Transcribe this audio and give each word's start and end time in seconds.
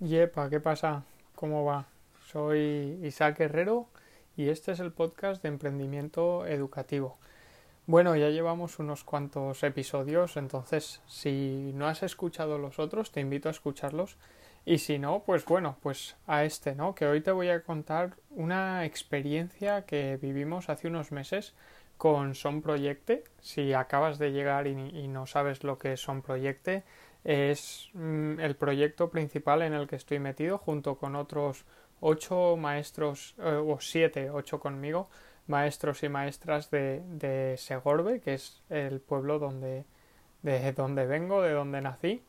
Yepa, 0.00 0.48
¿qué 0.48 0.60
pasa? 0.60 1.02
¿Cómo 1.34 1.64
va? 1.64 1.86
Soy 2.30 3.00
Isaac 3.02 3.40
Herrero 3.40 3.88
y 4.36 4.48
este 4.48 4.70
es 4.70 4.78
el 4.78 4.92
podcast 4.92 5.42
de 5.42 5.48
emprendimiento 5.48 6.46
educativo. 6.46 7.18
Bueno, 7.86 8.14
ya 8.14 8.28
llevamos 8.28 8.78
unos 8.78 9.02
cuantos 9.02 9.60
episodios, 9.64 10.36
entonces 10.36 11.02
si 11.08 11.72
no 11.74 11.88
has 11.88 12.04
escuchado 12.04 12.58
los 12.58 12.78
otros, 12.78 13.10
te 13.10 13.20
invito 13.20 13.48
a 13.48 13.50
escucharlos. 13.50 14.18
Y 14.64 14.78
si 14.78 15.00
no, 15.00 15.24
pues 15.26 15.44
bueno, 15.44 15.78
pues 15.82 16.14
a 16.28 16.44
este, 16.44 16.76
¿no? 16.76 16.94
Que 16.94 17.06
hoy 17.06 17.20
te 17.20 17.32
voy 17.32 17.48
a 17.48 17.64
contar 17.64 18.12
una 18.30 18.84
experiencia 18.84 19.84
que 19.84 20.16
vivimos 20.22 20.68
hace 20.68 20.86
unos 20.86 21.10
meses 21.10 21.54
con 21.98 22.36
Son 22.36 22.62
Proyecte. 22.62 23.24
Si 23.40 23.74
acabas 23.74 24.18
de 24.18 24.30
llegar 24.30 24.68
y, 24.68 25.08
no 25.08 25.26
sabes 25.26 25.64
lo 25.64 25.78
que 25.78 25.94
es 25.94 26.00
Son 26.00 26.22
Proyecte, 26.22 26.84
es 27.24 27.90
mm, 27.94 28.40
el 28.40 28.56
proyecto 28.56 29.10
principal 29.10 29.62
en 29.62 29.74
el 29.74 29.86
que 29.86 29.96
estoy 29.96 30.18
metido 30.18 30.58
junto 30.58 30.96
con 30.96 31.16
otros 31.16 31.64
ocho 32.00 32.56
maestros 32.56 33.34
eh, 33.38 33.60
o 33.64 33.78
siete, 33.80 34.30
ocho 34.30 34.60
conmigo, 34.60 35.08
maestros 35.46 36.02
y 36.02 36.08
maestras 36.08 36.70
de, 36.70 37.02
de, 37.08 37.56
Segorbe, 37.58 38.20
que 38.20 38.34
es 38.34 38.62
el 38.70 39.00
pueblo 39.00 39.38
donde, 39.38 39.84
de 40.42 40.72
donde 40.72 41.06
vengo, 41.06 41.42
de 41.42 41.52
donde 41.52 41.80
nací. 41.80 42.22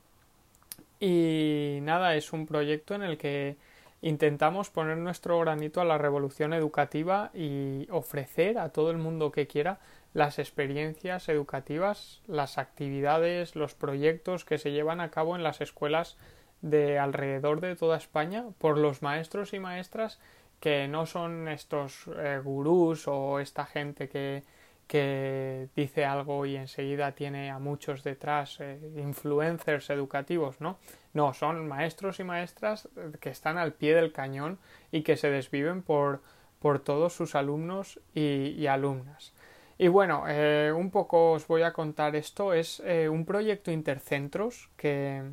Y 1.00 1.80
nada, 1.82 2.16
es 2.16 2.34
un 2.34 2.46
proyecto 2.46 2.96
en 2.96 3.04
el 3.04 3.18
que 3.18 3.58
intentamos 4.02 4.70
poner 4.70 4.98
nuestro 4.98 5.40
granito 5.40 5.82
a 5.82 5.86
la 5.86 5.98
revolución 5.98 6.54
educativa 6.54 7.32
y 7.34 7.88
ofrecer 7.92 8.58
a 8.58 8.70
todo 8.70 8.92
el 8.92 8.98
mundo 8.98 9.32
que 9.32 9.48
quiera 9.48 9.80
las 10.14 10.40
experiencias 10.40 11.30
educativas, 11.30 12.22
las 12.28 12.58
actividades, 12.58 13.56
los 13.56 13.76
proyectos 13.76 14.46
que 14.46 14.58
se 14.58 14.72
llevan 14.72 15.02
a 15.02 15.12
cabo 15.12 15.36
en 15.36 15.44
las 15.44 15.62
escuelas 15.62 16.18
de 16.62 17.00
alrededor 17.00 17.62
de 17.62 17.76
toda 17.76 17.98
España 17.98 18.46
por 18.58 18.78
los 18.78 19.02
maestros 19.02 19.54
y 19.54 19.60
maestras 19.60 20.20
que 20.60 20.88
no 20.88 21.06
son 21.06 21.48
estos 21.48 22.06
eh, 22.18 22.42
gurús 22.44 23.08
o 23.08 23.40
esta 23.40 23.66
gente 23.66 24.10
que, 24.10 24.44
que 24.88 25.70
dice 25.76 26.04
algo 26.04 26.46
y 26.46 26.58
enseguida 26.58 27.14
tiene 27.14 27.50
a 27.50 27.60
muchos 27.60 28.04
detrás, 28.04 28.58
eh, 28.60 28.78
influencers 28.98 29.90
educativos, 29.90 30.60
¿no? 30.60 30.78
No, 31.14 31.34
son 31.34 31.68
maestros 31.68 32.20
y 32.20 32.24
maestras 32.24 32.90
que 33.22 33.30
están 33.30 33.58
al 33.58 33.74
pie 33.74 33.96
del 33.96 34.12
cañón 34.12 34.60
y 34.92 35.04
que 35.04 35.16
se 35.16 35.30
desviven 35.30 35.82
por, 35.82 36.22
por 36.60 36.80
todos 36.80 37.14
sus 37.14 37.36
alumnos 37.36 38.00
y, 38.14 38.56
y 38.58 38.68
alumnas. 38.68 39.34
Y 39.82 39.88
bueno, 39.88 40.26
eh, 40.28 40.74
un 40.76 40.92
poco 40.92 41.32
os 41.32 41.48
voy 41.48 41.62
a 41.62 41.72
contar 41.72 42.14
esto. 42.18 42.54
Es 42.54 42.82
eh, 42.86 43.08
un 43.08 43.24
proyecto 43.24 43.72
intercentros 43.72 44.70
que, 44.76 45.24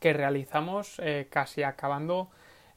que 0.00 0.12
realizamos 0.12 1.00
eh, 1.02 1.28
casi 1.30 1.62
acabando 1.62 2.28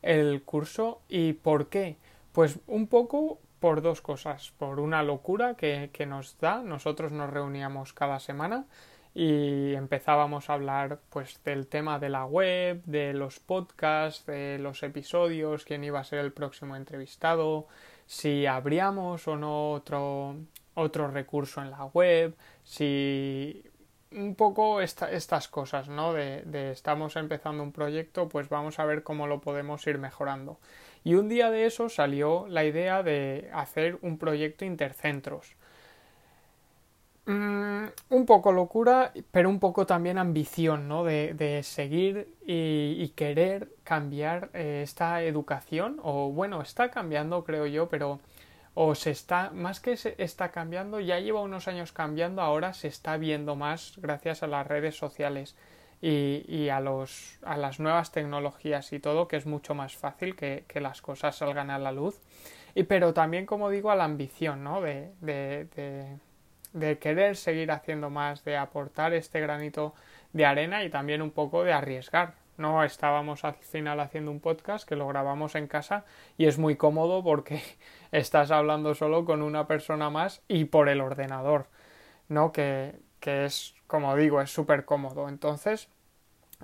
el 0.02 0.44
curso. 0.44 1.02
¿Y 1.10 1.34
por 1.34 1.68
qué? 1.68 1.98
Pues 2.32 2.58
un 2.68 2.88
poco 2.88 3.38
por 3.60 3.82
dos 3.82 4.00
cosas. 4.00 4.54
Por 4.58 4.80
una 4.80 5.04
locura 5.04 5.56
que, 5.56 5.90
que 5.92 6.06
nos 6.06 6.40
da. 6.40 6.64
Nosotros 6.64 7.12
nos 7.12 7.30
reuníamos 7.30 7.92
cada 7.92 8.22
semana 8.22 8.66
y 9.14 9.74
empezábamos 9.74 10.50
a 10.50 10.54
hablar 10.54 11.00
pues 11.10 11.44
del 11.44 11.68
tema 11.68 12.00
de 12.00 12.08
la 12.08 12.26
web, 12.26 12.82
de 12.86 13.14
los 13.14 13.40
podcasts, 13.40 14.26
de 14.26 14.58
los 14.58 14.84
episodios, 14.84 15.66
quién 15.66 15.84
iba 15.84 16.00
a 16.00 16.06
ser 16.06 16.20
el 16.20 16.32
próximo 16.32 16.78
entrevistado, 16.78 17.68
si 18.06 18.46
abríamos 18.46 19.28
o 19.28 19.36
no 19.36 19.72
otro, 19.72 20.38
otro 20.76 21.08
recurso 21.10 21.62
en 21.62 21.72
la 21.72 21.86
web, 21.86 22.36
si 22.64 23.64
un 24.12 24.36
poco 24.36 24.82
estas 24.82 25.48
cosas, 25.48 25.88
¿no? 25.88 26.14
De, 26.14 26.72
estamos 26.72 27.16
empezando 27.16 27.64
un 27.64 27.72
proyecto, 27.72 28.28
pues 28.28 28.50
vamos 28.50 28.80
a 28.80 28.86
ver 28.86 29.04
cómo 29.04 29.28
lo 29.28 29.42
podemos 29.42 29.86
ir 29.88 29.98
mejorando. 29.98 30.60
Y 31.04 31.16
un 31.16 31.30
día 31.30 31.50
de 31.50 31.66
eso 31.66 31.90
salió 31.90 32.46
la 32.48 32.66
idea 32.66 33.04
de 33.04 33.50
hacer 33.54 33.98
un 34.02 34.18
proyecto 34.18 34.66
intercentros. 34.66 35.56
Mm, 37.26 37.86
un 38.10 38.26
poco 38.26 38.52
locura, 38.52 39.14
pero 39.32 39.50
un 39.50 39.60
poco 39.60 39.86
también 39.86 40.18
ambición, 40.18 40.88
¿no? 40.88 41.04
De, 41.04 41.62
seguir 41.64 42.36
y, 42.46 42.96
y, 43.00 43.10
querer 43.16 43.70
cambiar 43.84 44.50
eh, 44.54 44.82
esta 44.84 45.24
educación, 45.24 46.00
o 46.04 46.32
bueno, 46.32 46.62
está 46.62 46.90
cambiando, 46.90 47.44
creo 47.44 47.68
yo, 47.68 47.90
pero 47.90 48.20
o 48.74 48.96
se 48.96 49.12
está, 49.12 49.52
más 49.52 49.80
que 49.80 49.98
se 49.98 50.16
está 50.18 50.52
cambiando, 50.52 51.00
ya 51.00 51.20
lleva 51.20 51.42
unos 51.42 51.68
años 51.68 51.92
cambiando, 51.92 52.42
ahora 52.42 52.74
se 52.74 52.88
está 52.88 53.18
viendo 53.18 53.56
más 53.56 53.94
gracias 53.98 54.44
a 54.44 54.48
las 54.48 54.66
redes 54.66 54.96
sociales 54.96 55.56
y, 56.02 56.46
y 56.48 56.70
a, 56.70 56.80
los, 56.80 57.38
a 57.44 57.58
las 57.58 57.80
nuevas 57.80 58.12
tecnologías 58.12 58.92
y 58.94 59.00
todo, 59.00 59.28
que 59.28 59.36
es 59.38 59.46
mucho 59.46 59.76
más 59.76 59.96
fácil 59.96 60.36
que, 60.36 60.66
que, 60.68 60.80
las 60.80 61.02
cosas 61.02 61.36
salgan 61.36 61.70
a 61.70 61.80
la 61.80 61.92
luz. 61.92 62.20
Y 62.74 62.84
pero 62.84 63.14
también, 63.14 63.46
como 63.46 63.70
digo, 63.70 63.92
a 63.92 63.96
la 63.96 64.06
ambición, 64.06 64.64
¿no? 64.64 64.82
De, 64.82 65.12
de, 65.20 65.68
de, 65.76 66.18
de 66.74 66.98
querer 66.98 67.36
seguir 67.36 67.72
haciendo 67.72 68.10
más, 68.10 68.44
de 68.46 68.58
aportar 68.58 69.14
este 69.14 69.42
granito 69.42 69.94
de 70.34 70.46
arena 70.46 70.84
y 70.84 70.90
también 70.90 71.22
un 71.22 71.32
poco 71.32 71.64
de 71.64 71.74
arriesgar, 71.74 72.36
no 72.58 72.84
estábamos 72.84 73.44
al 73.46 73.56
final 73.56 74.00
haciendo 74.00 74.32
un 74.32 74.40
podcast 74.40 74.88
que 74.88 74.96
lo 74.96 75.08
grabamos 75.08 75.56
en 75.56 75.68
casa 75.68 76.06
y 76.38 76.46
es 76.46 76.58
muy 76.58 76.76
cómodo 76.76 77.24
porque 77.24 77.62
estás 78.12 78.52
hablando 78.52 78.96
solo 78.96 79.26
con 79.26 79.42
una 79.42 79.68
persona 79.68 80.10
más 80.10 80.42
y 80.48 80.66
por 80.66 80.90
el 80.90 81.02
ordenador, 81.02 81.68
¿no? 82.30 82.52
Que, 82.52 82.96
que 83.20 83.46
es, 83.46 83.76
como 83.88 84.16
digo, 84.16 84.42
es 84.42 84.52
súper 84.52 84.86
cómodo. 84.86 85.30
Entonces, 85.30 85.90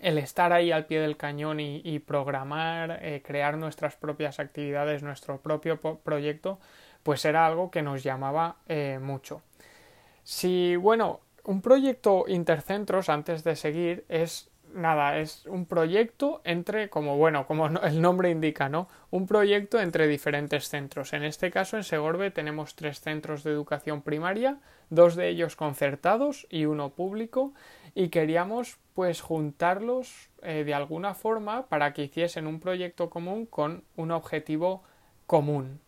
el 0.01 0.17
estar 0.17 0.53
ahí 0.53 0.71
al 0.71 0.85
pie 0.85 0.99
del 0.99 1.17
cañón 1.17 1.59
y, 1.59 1.99
programar, 1.99 2.99
eh, 3.01 3.21
crear 3.25 3.57
nuestras 3.57 3.95
propias 3.95 4.39
actividades, 4.39 5.03
nuestro 5.03 5.39
propio 5.41 5.79
proyecto, 5.79 6.59
pues 7.03 7.25
era 7.25 7.45
algo 7.45 7.71
que 7.71 7.81
nos 7.81 8.03
llamaba 8.03 8.57
eh, 8.67 8.99
mucho. 9.01 9.41
Si, 10.23 10.75
bueno, 10.75 11.21
un 11.45 11.61
proyecto 11.61 12.25
intercentros, 12.27 13.09
antes 13.09 13.43
de 13.43 13.55
seguir, 13.55 14.05
es 14.09 14.49
nada, 14.73 15.19
es 15.19 15.45
un 15.45 15.65
proyecto 15.65 16.41
entre, 16.43 16.89
como 16.89 17.17
bueno, 17.17 17.45
como 17.47 17.67
el 17.67 18.01
nombre 18.01 18.29
indica, 18.29 18.69
¿no? 18.69 18.87
Un 19.09 19.27
proyecto 19.27 19.79
entre 19.79 20.07
diferentes 20.07 20.69
centros. 20.69 21.13
En 21.13 21.23
este 21.23 21.51
caso, 21.51 21.77
en 21.77 21.83
Segorbe 21.83 22.31
tenemos 22.31 22.75
tres 22.75 23.01
centros 23.01 23.43
de 23.43 23.51
educación 23.51 24.01
primaria, 24.01 24.57
dos 24.89 25.15
de 25.15 25.29
ellos 25.29 25.55
concertados 25.55 26.47
y 26.49 26.65
uno 26.65 26.89
público, 26.89 27.53
y 27.95 28.09
queríamos 28.09 28.77
pues 28.93 29.21
juntarlos 29.21 30.29
eh, 30.41 30.63
de 30.63 30.73
alguna 30.73 31.13
forma 31.13 31.67
para 31.67 31.93
que 31.93 32.03
hiciesen 32.03 32.47
un 32.47 32.59
proyecto 32.59 33.09
común 33.09 33.45
con 33.45 33.83
un 33.95 34.11
objetivo 34.11 34.83
común. 35.25 35.79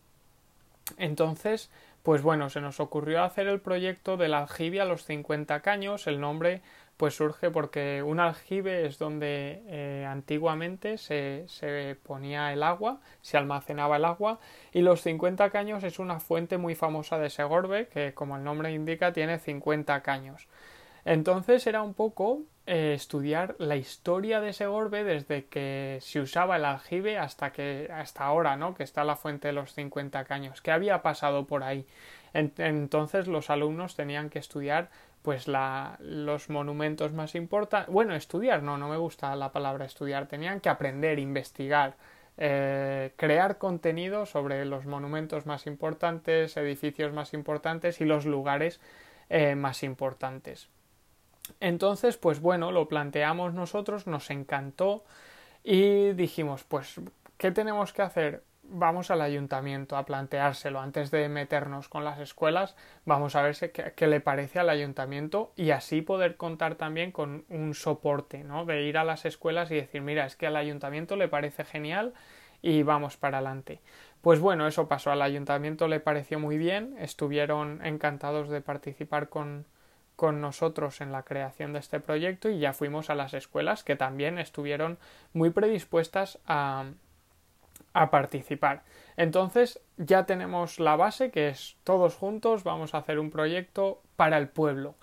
Entonces, 0.96 1.70
pues 2.02 2.22
bueno, 2.22 2.50
se 2.50 2.60
nos 2.60 2.80
ocurrió 2.80 3.22
hacer 3.22 3.46
el 3.46 3.60
proyecto 3.60 4.16
del 4.16 4.34
aljibe 4.34 4.80
a 4.80 4.84
los 4.84 5.04
50 5.04 5.60
caños, 5.60 6.06
el 6.06 6.20
nombre 6.20 6.62
pues 7.00 7.14
surge 7.14 7.50
porque 7.50 8.02
un 8.02 8.20
aljibe 8.20 8.84
es 8.84 8.98
donde 8.98 9.62
eh, 9.68 10.04
antiguamente 10.06 10.98
se, 10.98 11.46
se, 11.48 11.96
ponía 12.02 12.52
el 12.52 12.62
agua, 12.62 13.00
se 13.22 13.38
almacenaba 13.38 13.96
el 13.96 14.04
agua, 14.04 14.38
y 14.70 14.82
los 14.82 15.00
50 15.00 15.48
caños 15.48 15.82
es 15.82 15.98
una 15.98 16.20
fuente 16.20 16.58
muy 16.58 16.74
famosa 16.74 17.18
de 17.18 17.30
Segorbe, 17.30 17.88
que 17.88 18.12
como 18.12 18.36
el 18.36 18.44
nombre 18.44 18.70
indica 18.70 19.14
tiene 19.14 19.38
50 19.38 20.02
caños. 20.02 20.46
Entonces 21.06 21.66
era 21.66 21.80
un 21.80 21.94
poco 21.94 22.42
eh, 22.66 22.92
estudiar 22.94 23.56
la 23.56 23.76
historia 23.76 24.42
de 24.42 24.52
Segorbe 24.52 25.02
desde 25.02 25.46
que 25.46 26.00
se 26.02 26.20
usaba 26.20 26.56
el 26.56 26.66
aljibe 26.66 27.16
hasta 27.16 27.50
que 27.50 27.88
hasta 27.90 28.24
ahora, 28.24 28.56
¿no? 28.56 28.74
Que 28.74 28.82
está 28.82 29.04
la 29.04 29.16
fuente 29.16 29.48
de 29.48 29.54
los 29.54 29.72
50 29.72 30.22
caños. 30.24 30.60
¿Qué 30.60 30.70
había 30.70 31.00
pasado 31.00 31.46
por 31.46 31.62
ahí? 31.62 31.86
Entonces 32.32 33.26
los 33.26 33.50
alumnos 33.50 33.96
tenían 33.96 34.30
que 34.30 34.38
estudiar 34.38 34.90
pues 35.22 35.46
los 35.48 36.48
monumentos 36.48 37.12
más 37.12 37.34
importantes. 37.34 37.92
Bueno, 37.92 38.14
estudiar, 38.14 38.62
no, 38.62 38.78
no 38.78 38.88
me 38.88 38.96
gusta 38.96 39.34
la 39.36 39.52
palabra 39.52 39.84
estudiar. 39.84 40.26
Tenían 40.26 40.60
que 40.60 40.70
aprender, 40.70 41.18
investigar, 41.18 41.96
eh, 42.38 43.12
crear 43.16 43.58
contenido 43.58 44.24
sobre 44.24 44.64
los 44.64 44.86
monumentos 44.86 45.44
más 45.44 45.66
importantes, 45.66 46.56
edificios 46.56 47.12
más 47.12 47.34
importantes 47.34 48.00
y 48.00 48.06
los 48.06 48.24
lugares 48.24 48.80
eh, 49.28 49.54
más 49.54 49.82
importantes. 49.82 50.68
Entonces, 51.58 52.16
pues 52.16 52.40
bueno, 52.40 52.72
lo 52.72 52.88
planteamos 52.88 53.52
nosotros, 53.52 54.06
nos 54.06 54.30
encantó 54.30 55.04
y 55.64 56.12
dijimos, 56.12 56.64
pues, 56.64 57.00
¿qué 57.36 57.50
tenemos 57.50 57.92
que 57.92 58.02
hacer? 58.02 58.42
Vamos 58.70 59.10
al 59.10 59.20
ayuntamiento 59.20 59.96
a 59.96 60.04
planteárselo 60.04 60.80
antes 60.80 61.10
de 61.10 61.28
meternos 61.28 61.88
con 61.88 62.04
las 62.04 62.18
escuelas, 62.18 62.76
vamos 63.04 63.36
a 63.36 63.42
ver 63.42 63.56
qué, 63.56 63.92
qué, 63.94 64.06
le 64.06 64.20
parece 64.20 64.58
al 64.58 64.70
ayuntamiento 64.70 65.52
y 65.56 65.70
así 65.70 66.02
poder 66.02 66.36
contar 66.36 66.76
también 66.76 67.12
con 67.12 67.44
un 67.48 67.74
soporte, 67.74 68.44
¿no? 68.44 68.64
De 68.64 68.82
ir 68.82 68.96
a 68.96 69.04
las 69.04 69.24
escuelas 69.24 69.70
y 69.70 69.74
decir, 69.74 70.02
mira, 70.02 70.24
es 70.26 70.36
que 70.36 70.46
al 70.46 70.56
ayuntamiento 70.56 71.16
le 71.16 71.28
parece 71.28 71.64
genial 71.64 72.14
y 72.62 72.82
vamos 72.82 73.16
para 73.16 73.38
adelante. 73.38 73.80
Pues 74.22 74.38
bueno, 74.38 74.66
eso 74.66 74.86
pasó, 74.86 75.10
al 75.10 75.22
ayuntamiento 75.22 75.88
le 75.88 76.00
pareció 76.00 76.38
muy 76.38 76.58
bien, 76.58 76.94
estuvieron 76.98 77.84
encantados 77.84 78.48
de 78.50 78.60
participar 78.60 79.28
con, 79.28 79.66
con 80.14 80.40
nosotros 80.40 81.00
en 81.00 81.12
la 81.12 81.22
creación 81.22 81.72
de 81.72 81.78
este 81.78 82.00
proyecto 82.00 82.50
y 82.50 82.58
ya 82.58 82.72
fuimos 82.72 83.08
a 83.08 83.14
las 83.14 83.32
escuelas 83.34 83.82
que 83.82 83.96
también 83.96 84.38
estuvieron 84.38 84.98
muy 85.32 85.50
predispuestas 85.50 86.38
a, 86.46 86.84
a 87.92 88.10
participar. 88.10 88.82
Entonces 89.16 89.80
ya 89.96 90.24
tenemos 90.26 90.80
la 90.80 90.96
base 90.96 91.30
que 91.30 91.48
es 91.48 91.76
todos 91.84 92.14
juntos 92.14 92.64
vamos 92.64 92.94
a 92.94 92.98
hacer 92.98 93.18
un 93.18 93.30
proyecto 93.30 94.00
para 94.16 94.38
el 94.38 94.48
pueblo. 94.48 94.94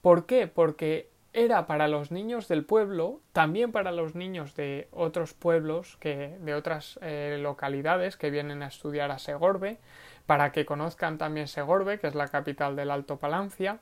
¿Por 0.00 0.26
qué? 0.26 0.46
Porque 0.46 1.08
era 1.34 1.66
para 1.66 1.88
los 1.88 2.12
niños 2.12 2.46
del 2.46 2.64
pueblo, 2.64 3.20
también 3.32 3.72
para 3.72 3.90
los 3.90 4.14
niños 4.14 4.54
de 4.54 4.88
otros 4.92 5.34
pueblos, 5.34 5.96
que, 5.96 6.36
de 6.40 6.54
otras 6.54 6.98
eh, 7.02 7.38
localidades 7.40 8.16
que 8.16 8.30
vienen 8.30 8.62
a 8.62 8.68
estudiar 8.68 9.10
a 9.10 9.18
Segorbe, 9.18 9.78
para 10.26 10.52
que 10.52 10.64
conozcan 10.64 11.18
también 11.18 11.48
Segorbe, 11.48 11.98
que 11.98 12.06
es 12.06 12.14
la 12.14 12.28
capital 12.28 12.76
del 12.76 12.92
Alto 12.92 13.16
Palancia, 13.16 13.80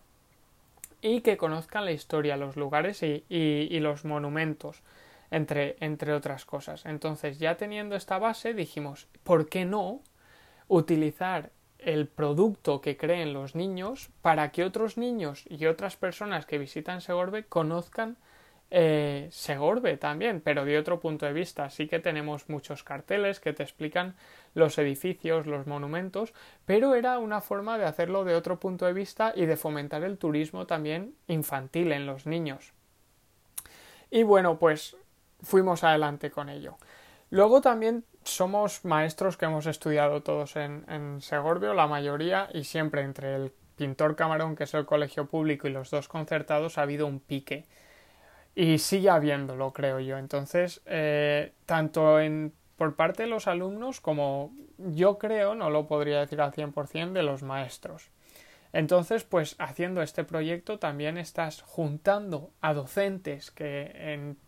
y 1.03 1.21
que 1.21 1.37
conozcan 1.37 1.85
la 1.85 1.93
historia, 1.93 2.39
los 2.39 2.57
lugares 2.57 3.03
y, 3.03 3.25
y 3.29 3.81
los 3.81 4.07
monumentos, 4.07 4.83
entre, 5.33 5.77
entre 5.81 6.13
otras 6.13 6.45
cosas. 6.45 6.87
Entonces, 6.87 7.39
ya 7.39 7.57
teniendo 7.57 7.97
esta 7.97 8.19
base, 8.19 8.55
dijimos, 8.55 9.09
¿por 9.25 9.49
qué 9.49 9.65
no 9.65 10.03
utilizar 10.69 11.51
el 11.79 12.07
producto 12.07 12.81
que 12.81 12.97
creen 12.97 13.33
los 13.33 13.57
niños 13.57 14.11
para 14.21 14.53
que 14.53 14.63
otros 14.63 14.97
niños 14.97 15.45
y 15.49 15.67
otras 15.67 15.97
personas 15.97 16.47
que 16.47 16.59
visitan 16.59 17.01
Segorbe 17.01 17.45
conozcan 17.45 18.19
eh, 18.71 19.29
Segorbe 19.31 19.97
también, 19.97 20.41
pero 20.41 20.65
de 20.65 20.79
otro 20.79 21.01
punto 21.01 21.27
de 21.27 21.33
vista. 21.33 21.69
Sí 21.69 21.89
que 21.89 21.99
tenemos 21.99 22.49
muchos 22.49 22.85
carteles 22.85 23.41
que 23.41 23.53
te 23.53 23.63
explican 23.63 24.15
los 24.55 24.79
edificios, 24.79 25.47
los 25.47 25.67
monumentos, 25.67 26.33
pero 26.65 26.95
era 26.95 27.19
una 27.19 27.41
forma 27.41 27.77
de 27.79 27.85
hacerlo 27.85 28.25
de 28.25 28.35
otro 28.35 28.61
punto 28.61 28.87
de 28.87 28.93
vista 28.93 29.33
y 29.35 29.47
de 29.47 29.57
fomentar 29.57 30.05
el 30.05 30.19
turismo 30.19 30.67
también 30.67 31.15
infantil 31.27 31.93
en 31.93 32.07
los 32.07 32.27
niños. 32.27 32.73
Y 34.11 34.23
bueno, 34.23 34.59
pues 34.59 34.97
fuimos 35.43 35.85
adelante 35.85 36.31
con 36.31 36.49
ello. 36.49 36.77
Luego 37.31 37.61
también 37.61 38.05
somos 38.25 38.85
maestros 38.85 39.37
que 39.37 39.47
hemos 39.47 39.67
estudiado 39.67 40.23
todos 40.23 40.57
en, 40.57 40.85
en 40.89 41.21
Segorbio, 41.21 41.75
la 41.75 41.87
mayoría, 41.87 42.49
y 42.53 42.65
siempre 42.65 43.03
entre 43.03 43.35
el 43.37 43.53
Pintor 43.77 44.17
Camarón, 44.17 44.55
que 44.55 44.65
es 44.65 44.75
el 44.75 44.87
colegio 44.87 45.27
público, 45.27 45.67
y 45.67 45.73
los 45.73 45.91
dos 45.91 46.09
concertados 46.09 46.79
ha 46.79 46.83
habido 46.83 47.07
un 47.07 47.21
pique. 47.21 47.65
Y 48.55 48.79
sigue 48.79 49.09
habiéndolo, 49.09 49.73
creo 49.73 49.99
yo. 49.99 50.19
Entonces, 50.19 50.83
eh, 50.87 51.53
tanto 51.65 52.21
en, 52.21 52.53
por 52.77 52.97
parte 52.97 53.23
de 53.23 53.29
los 53.29 53.47
alumnos 53.47 54.01
como 54.01 54.53
yo 54.79 55.19
creo, 55.19 55.55
no 55.55 55.71
lo 55.71 55.87
podría 55.87 56.21
decir 56.21 56.41
al 56.41 56.53
100%, 56.53 57.13
de 57.13 57.23
los 57.23 57.43
maestros. 57.43 58.11
Entonces, 58.73 59.25
pues 59.25 59.55
haciendo 59.59 60.03
este 60.03 60.25
proyecto 60.25 60.79
también 60.79 61.19
estás 61.19 61.63
juntando 61.63 62.51
a 62.61 62.73
docentes 62.73 63.51
que 63.51 63.93
en, 63.95 64.39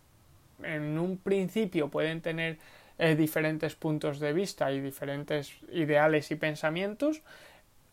en 0.65 0.99
un 0.99 1.19
principio 1.19 1.89
pueden 1.89 2.21
tener 2.21 2.59
eh, 2.97 3.17
diferentes 3.17 3.75
puntos 3.75 4.21
de 4.21 4.33
vista 4.33 4.71
y 4.71 4.81
diferentes 4.81 5.53
ideales 5.73 6.31
y 6.31 6.37
pensamientos 6.37 7.23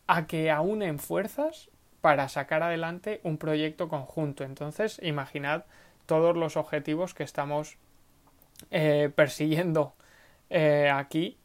a 0.06 0.28
que 0.28 0.48
aúnen 0.48 1.00
fuerzas 1.00 1.70
para 2.00 2.28
sacar 2.28 2.62
adelante 2.62 3.20
un 3.24 3.36
proyecto 3.36 3.88
conjunto. 3.88 4.44
Entonces, 4.44 5.00
imaginad 5.02 5.64
todos 6.06 6.36
los 6.36 6.56
objetivos 6.56 7.14
que 7.14 7.24
estamos 7.24 7.78
eh, 8.70 9.10
persiguiendo 9.14 9.94
eh, 10.50 10.88
aquí 10.92 11.36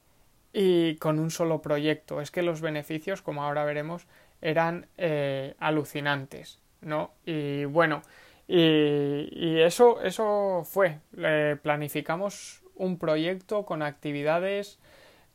y 0.53 0.95
con 0.97 1.17
un 1.17 1.31
solo 1.31 1.59
proyecto. 1.59 2.21
Es 2.21 2.29
que 2.29 2.43
los 2.43 2.61
beneficios, 2.61 3.23
como 3.23 3.43
ahora 3.43 3.65
veremos, 3.65 4.05
eran 4.39 4.85
alucinantes, 5.57 6.59
¿no? 6.81 7.11
Y 7.25 7.65
bueno, 7.65 8.03
y, 8.47 9.29
y 9.31 9.61
eso, 9.61 10.01
eso 10.01 10.63
fue. 10.65 10.99
planificamos 11.61 12.63
un 12.75 12.97
proyecto 12.97 13.65
con 13.65 13.81
actividades 13.81 14.79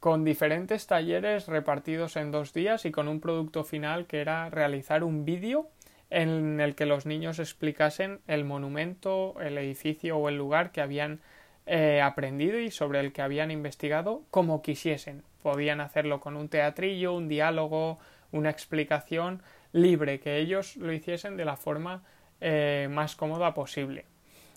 con 0.02 0.24
diferentes 0.24 0.88
talleres 0.88 1.46
repartidos 1.46 2.16
en 2.16 2.32
dos 2.32 2.52
días 2.52 2.84
y 2.86 2.90
con 2.90 3.06
un 3.06 3.20
producto 3.20 3.62
final 3.62 4.06
que 4.06 4.20
era 4.20 4.50
realizar 4.50 5.04
un 5.04 5.24
vídeo 5.24 5.68
en 6.10 6.60
el 6.60 6.74
que 6.74 6.86
los 6.86 7.06
niños 7.06 7.38
explicasen 7.38 8.20
el 8.26 8.44
monumento, 8.44 9.36
el 9.40 9.56
edificio 9.58 10.18
o 10.18 10.28
el 10.28 10.36
lugar 10.36 10.72
que 10.72 10.80
habían 10.80 11.20
eh, 11.66 12.00
aprendido 12.02 12.58
y 12.58 12.72
sobre 12.72 12.98
el 12.98 13.12
que 13.12 13.22
habían 13.22 13.52
investigado 13.52 14.24
como 14.32 14.60
quisiesen. 14.60 15.22
Podían 15.40 15.80
hacerlo 15.80 16.18
con 16.18 16.34
un 16.34 16.48
teatrillo, 16.48 17.14
un 17.14 17.28
diálogo, 17.28 18.00
una 18.32 18.50
explicación 18.50 19.40
libre, 19.70 20.18
que 20.18 20.38
ellos 20.38 20.76
lo 20.78 20.92
hiciesen 20.92 21.36
de 21.36 21.44
la 21.44 21.56
forma 21.56 22.02
eh, 22.44 22.88
más 22.90 23.14
cómoda 23.14 23.54
posible. 23.54 24.04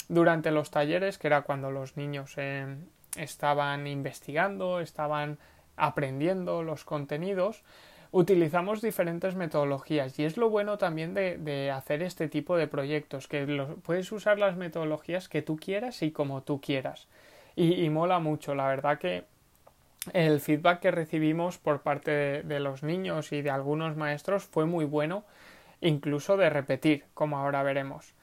Durante 0.07 0.49
los 0.49 0.71
talleres, 0.71 1.17
que 1.17 1.27
era 1.27 1.43
cuando 1.43 1.69
los 1.69 1.97
niños 1.97 2.33
eh, 2.37 2.75
estaban 3.15 3.85
investigando, 3.85 4.79
estaban 4.79 5.37
aprendiendo 5.77 6.63
los 6.63 6.83
contenidos, 6.83 7.63
utilizamos 8.11 8.81
diferentes 8.81 9.35
metodologías. 9.35 10.17
Y 10.17 10.25
es 10.25 10.37
lo 10.37 10.49
bueno 10.49 10.77
también 10.77 11.13
de, 11.13 11.71
hacer 11.71 12.01
este 12.01 12.27
tipo 12.27 12.57
de 12.57 12.67
proyectos, 12.67 13.27
que 13.27 13.45
puedes 13.83 14.11
usar 14.11 14.39
las 14.39 14.55
metodologías 14.55 15.29
que 15.29 15.41
tú 15.41 15.57
quieras 15.57 16.01
y 16.01 16.11
como 16.11 16.41
tú 16.41 16.61
quieras. 16.61 17.07
Y, 17.55 17.89
mola 17.89 18.19
mucho, 18.19 18.55
la 18.55 18.67
verdad 18.67 18.99
que 18.99 19.25
el 20.13 20.39
feedback 20.39 20.79
que 20.79 20.91
recibimos 20.91 21.57
por 21.57 21.81
parte 21.81 22.41
de 22.43 22.59
los 22.59 22.83
niños 22.83 23.31
y 23.31 23.41
de 23.41 23.49
algunos 23.49 23.95
maestros 23.95 24.43
fue 24.43 24.65
muy 24.65 24.85
bueno, 24.85 25.23
incluso 25.81 26.37
de 26.37 26.49
repetir, 26.49 27.05
como 27.13 27.37
ahora 27.37 27.63
veremos. 27.63 28.13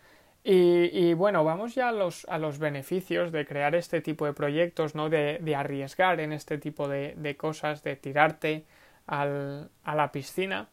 Y, 0.45 1.15
bueno, 1.15 1.45
vamos 1.45 1.77
ya 1.77 1.91
a 1.91 1.93
los, 1.93 2.25
a 2.29 2.37
los, 2.39 2.59
beneficios 2.59 3.31
de 3.31 3.47
crear 3.47 3.77
este 3.77 4.01
tipo 4.01 4.27
de 4.27 4.33
proyectos, 4.33 4.97
¿no? 4.97 5.09
De, 5.09 5.39
de 5.41 5.55
arriesgar 5.55 6.19
en 6.19 6.33
este 6.33 6.59
tipo 6.59 6.89
de, 6.89 7.15
de 7.17 7.37
cosas, 7.37 7.85
de 7.85 7.95
tirarte 7.95 8.65
al, 9.07 9.71
a 9.85 9.95
la 9.95 10.11
piscina. 10.11 10.69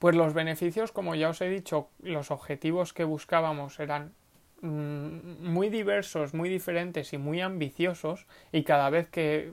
Pues 0.00 0.16
los 0.16 0.34
beneficios, 0.34 0.90
como 0.90 1.14
ya 1.14 1.28
os 1.28 1.40
he 1.42 1.48
dicho, 1.48 1.90
los 2.02 2.32
objetivos 2.32 2.92
que 2.92 3.04
buscábamos 3.04 3.78
eran 3.78 4.14
mm, 4.62 5.46
muy 5.48 5.68
diversos, 5.68 6.34
muy 6.34 6.48
diferentes 6.48 7.12
y 7.12 7.18
muy 7.18 7.40
ambiciosos, 7.40 8.26
y 8.50 8.64
cada 8.64 8.90
vez 8.90 9.08
que 9.08 9.52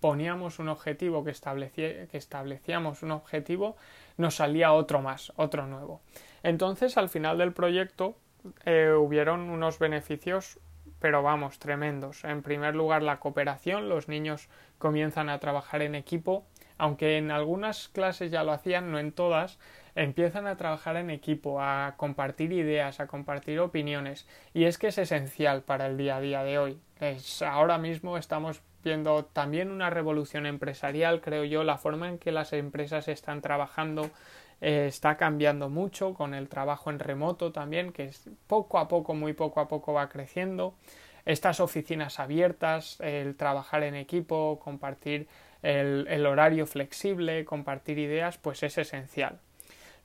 poníamos 0.00 0.58
un 0.58 0.68
objetivo, 0.68 1.24
que, 1.24 2.08
que 2.10 2.18
establecíamos 2.18 3.02
un 3.02 3.12
objetivo, 3.12 3.76
nos 4.16 4.36
salía 4.36 4.72
otro 4.72 5.00
más, 5.00 5.32
otro 5.36 5.66
nuevo. 5.66 6.00
Entonces, 6.42 6.96
al 6.96 7.08
final 7.08 7.38
del 7.38 7.52
proyecto, 7.52 8.16
eh, 8.64 8.92
hubieron 8.92 9.50
unos 9.50 9.78
beneficios 9.78 10.58
pero 11.00 11.22
vamos, 11.22 11.58
tremendos. 11.58 12.24
En 12.24 12.42
primer 12.42 12.76
lugar, 12.76 13.02
la 13.02 13.18
cooperación. 13.18 13.88
Los 13.88 14.08
niños 14.08 14.48
comienzan 14.78 15.28
a 15.28 15.40
trabajar 15.40 15.82
en 15.82 15.94
equipo, 15.94 16.44
aunque 16.78 17.16
en 17.16 17.30
algunas 17.30 17.88
clases 17.88 18.30
ya 18.30 18.44
lo 18.44 18.52
hacían, 18.52 18.92
no 18.92 18.98
en 18.98 19.12
todas, 19.12 19.58
empiezan 19.94 20.46
a 20.46 20.56
trabajar 20.56 20.96
en 20.96 21.10
equipo, 21.10 21.60
a 21.60 21.94
compartir 21.96 22.52
ideas, 22.52 23.00
a 23.00 23.06
compartir 23.06 23.58
opiniones. 23.60 24.28
Y 24.52 24.64
es 24.64 24.78
que 24.78 24.88
es 24.88 24.98
esencial 24.98 25.62
para 25.62 25.86
el 25.86 25.96
día 25.96 26.16
a 26.16 26.20
día 26.20 26.44
de 26.44 26.58
hoy. 26.58 26.80
Es, 27.00 27.42
ahora 27.42 27.78
mismo 27.78 28.18
estamos 28.18 28.62
viendo 28.82 29.24
también 29.24 29.70
una 29.70 29.90
revolución 29.90 30.46
empresarial, 30.46 31.20
creo 31.20 31.44
yo, 31.44 31.64
la 31.64 31.78
forma 31.78 32.08
en 32.08 32.18
que 32.18 32.32
las 32.32 32.52
empresas 32.52 33.08
están 33.08 33.40
trabajando 33.40 34.10
eh, 34.60 34.86
está 34.88 35.16
cambiando 35.16 35.68
mucho 35.68 36.14
con 36.14 36.34
el 36.34 36.48
trabajo 36.48 36.90
en 36.90 36.98
remoto 36.98 37.52
también, 37.52 37.92
que 37.92 38.04
es 38.04 38.28
poco 38.46 38.78
a 38.78 38.88
poco, 38.88 39.14
muy 39.14 39.32
poco 39.32 39.60
a 39.60 39.68
poco 39.68 39.92
va 39.92 40.08
creciendo. 40.08 40.74
Estas 41.24 41.60
oficinas 41.60 42.18
abiertas, 42.18 42.98
el 43.00 43.36
trabajar 43.36 43.82
en 43.82 43.94
equipo, 43.94 44.58
compartir 44.62 45.28
el 45.62 46.24
horario 46.24 46.66
flexible, 46.66 47.44
compartir 47.44 47.98
ideas, 47.98 48.38
pues 48.38 48.62
es 48.62 48.78
esencial. 48.78 49.38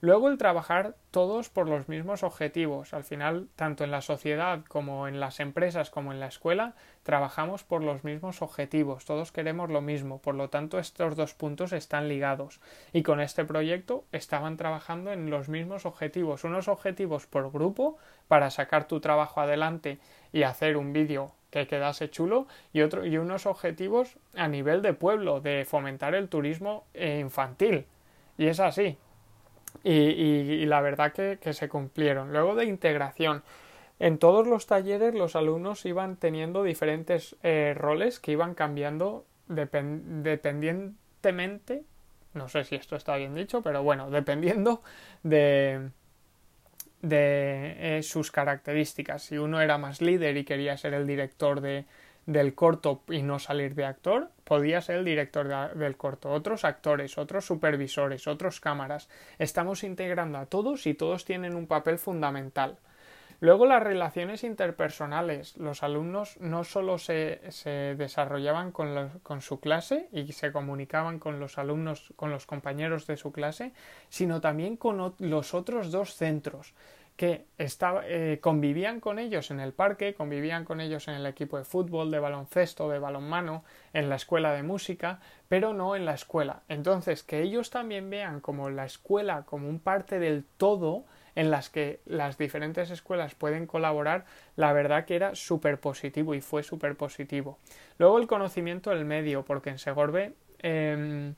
Luego 0.00 0.28
el 0.28 0.36
trabajar 0.36 0.94
todos 1.10 1.48
por 1.48 1.68
los 1.68 1.88
mismos 1.88 2.22
objetivos. 2.22 2.92
Al 2.92 3.04
final, 3.04 3.48
tanto 3.56 3.82
en 3.82 3.90
la 3.90 4.02
sociedad 4.02 4.62
como 4.68 5.08
en 5.08 5.20
las 5.20 5.40
empresas 5.40 5.88
como 5.88 6.12
en 6.12 6.20
la 6.20 6.26
escuela, 6.26 6.74
trabajamos 7.02 7.64
por 7.64 7.82
los 7.82 8.04
mismos 8.04 8.42
objetivos. 8.42 9.06
Todos 9.06 9.32
queremos 9.32 9.70
lo 9.70 9.80
mismo. 9.80 10.20
Por 10.20 10.34
lo 10.34 10.50
tanto, 10.50 10.78
estos 10.78 11.16
dos 11.16 11.32
puntos 11.32 11.72
están 11.72 12.08
ligados. 12.08 12.60
Y 12.92 13.02
con 13.02 13.20
este 13.20 13.46
proyecto 13.46 14.04
estaban 14.12 14.58
trabajando 14.58 15.12
en 15.12 15.30
los 15.30 15.48
mismos 15.48 15.86
objetivos. 15.86 16.44
Unos 16.44 16.68
objetivos 16.68 17.26
por 17.26 17.50
grupo 17.50 17.96
para 18.28 18.50
sacar 18.50 18.86
tu 18.86 19.00
trabajo 19.00 19.40
adelante 19.40 19.98
y 20.32 20.42
hacer 20.42 20.76
un 20.76 20.92
vídeo 20.92 21.32
que 21.50 21.66
quedase 21.66 22.10
chulo 22.10 22.46
y 22.72 22.82
otro 22.82 23.06
y 23.06 23.16
unos 23.16 23.46
objetivos 23.46 24.18
a 24.34 24.48
nivel 24.48 24.82
de 24.82 24.92
pueblo 24.92 25.40
de 25.40 25.64
fomentar 25.64 26.14
el 26.14 26.28
turismo 26.28 26.84
infantil 26.92 27.86
y 28.36 28.48
es 28.48 28.60
así 28.60 28.98
y, 29.84 30.64
la 30.66 30.80
verdad 30.80 31.12
que, 31.12 31.52
se 31.52 31.68
cumplieron. 31.68 32.32
Luego 32.32 32.54
de 32.54 32.64
integración. 32.64 33.42
En 33.98 34.18
todos 34.18 34.46
los 34.46 34.66
talleres 34.66 35.14
los 35.14 35.36
alumnos 35.36 35.84
iban 35.86 36.16
teniendo 36.16 36.62
diferentes 36.62 37.36
eh, 37.42 37.74
roles 37.76 38.20
que 38.20 38.32
iban 38.32 38.54
cambiando 38.54 39.24
dependientemente, 39.48 41.84
no 42.34 42.48
sé 42.48 42.64
si 42.64 42.74
esto 42.74 42.96
está 42.96 43.16
bien 43.16 43.34
dicho, 43.34 43.62
pero 43.62 43.82
bueno, 43.82 44.10
dependiendo 44.10 44.82
de, 45.22 45.88
de 47.00 47.98
eh, 47.98 48.02
sus 48.02 48.30
características. 48.30 49.22
Si 49.22 49.38
uno 49.38 49.62
era 49.62 49.78
más 49.78 50.02
líder 50.02 50.36
y 50.36 50.44
quería 50.44 50.76
ser 50.76 50.92
el 50.92 51.06
director 51.06 51.62
de, 51.62 51.86
del 52.26 52.54
corto 52.54 53.02
y 53.08 53.22
no 53.22 53.38
salir 53.38 53.74
de 53.74 53.84
actor, 53.84 54.30
podía 54.44 54.80
ser 54.80 54.96
el 54.96 55.04
director 55.04 55.74
del 55.74 55.96
corto. 55.96 56.30
Otros 56.30 56.64
actores, 56.64 57.18
otros 57.18 57.46
supervisores, 57.46 58.26
otros 58.26 58.60
cámaras. 58.60 59.08
Estamos 59.38 59.84
integrando 59.84 60.38
a 60.38 60.46
todos 60.46 60.86
y 60.86 60.94
todos 60.94 61.24
tienen 61.24 61.54
un 61.54 61.66
papel 61.66 61.98
fundamental. 61.98 62.78
Luego 63.40 63.66
las 63.66 63.82
relaciones 63.82 64.44
interpersonales. 64.44 65.56
Los 65.58 65.82
alumnos 65.82 66.38
no 66.40 66.64
solo 66.64 66.98
se, 66.98 67.40
desarrollaban 67.98 68.72
con, 68.72 69.10
con, 69.22 69.42
su 69.42 69.60
clase 69.60 70.08
y 70.10 70.32
se 70.32 70.52
comunicaban 70.52 71.18
con 71.18 71.38
los 71.38 71.58
alumnos, 71.58 72.12
con 72.16 72.30
los 72.30 72.46
compañeros 72.46 73.06
de 73.06 73.18
su 73.18 73.32
clase, 73.32 73.72
sino 74.08 74.40
también 74.40 74.76
con 74.76 75.14
los 75.18 75.54
otros 75.54 75.90
dos 75.90 76.14
centros 76.14 76.74
que 77.16 77.46
eh, 77.58 78.38
convivían 78.42 79.00
con 79.00 79.18
ellos 79.18 79.50
en 79.50 79.60
el 79.60 79.72
parque, 79.72 80.14
convivían 80.14 80.64
con 80.64 80.80
ellos 80.80 81.08
en 81.08 81.14
el 81.14 81.26
equipo 81.26 81.56
de 81.56 81.64
fútbol, 81.64 82.10
de 82.10 82.18
baloncesto, 82.18 82.90
de 82.90 82.98
balonmano, 82.98 83.64
en 83.94 84.10
la 84.10 84.16
escuela 84.16 84.52
de 84.52 84.62
música, 84.62 85.20
pero 85.48 85.72
no 85.72 85.96
en 85.96 86.04
la 86.04 86.12
escuela. 86.12 86.62
Entonces, 86.68 87.22
que 87.22 87.40
ellos 87.40 87.70
también 87.70 88.10
vean 88.10 88.40
como 88.40 88.68
la 88.68 88.84
escuela 88.84 89.44
como 89.46 89.68
un 89.68 89.80
parte 89.80 90.18
del 90.18 90.44
todo, 90.58 91.04
en 91.34 91.50
las 91.50 91.70
que 91.70 92.00
las 92.06 92.38
diferentes 92.38 92.90
escuelas 92.90 93.34
pueden 93.34 93.66
colaborar, 93.66 94.24
la 94.56 94.72
verdad 94.72 95.04
que 95.04 95.16
era 95.16 95.34
súper 95.34 95.78
positivo 95.78 96.34
y 96.34 96.40
fue 96.40 96.62
súper 96.62 96.96
positivo. 96.96 97.58
Luego 97.98 98.18
el 98.18 98.26
conocimiento 98.26 98.90
del 98.90 99.04
medio, 99.04 99.44
porque 99.44 99.70
en 99.70 99.78
Segorbe 99.78 100.34
em, 100.60 101.34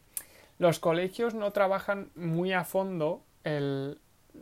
los 0.58 0.78
colegios 0.78 1.34
no 1.34 1.52
trabajan 1.52 2.10
muy 2.14 2.52
a 2.52 2.64
fondo 2.64 3.22
el, 3.42 4.00